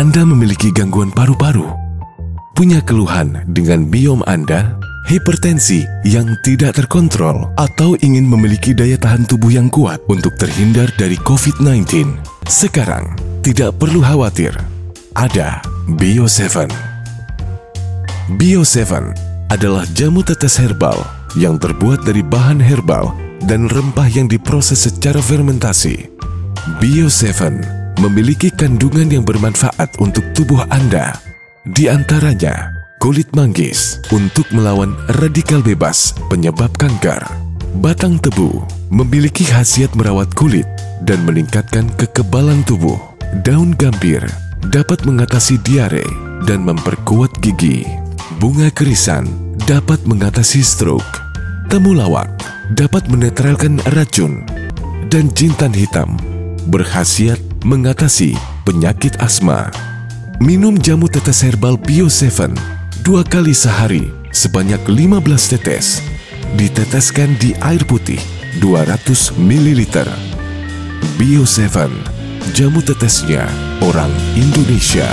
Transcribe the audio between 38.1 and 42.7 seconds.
tebu memiliki khasiat merawat kulit dan meningkatkan kekebalan